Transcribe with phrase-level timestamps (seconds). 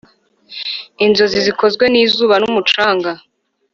[1.05, 3.11] inzozi zikozwe n'izuba n'umucanga.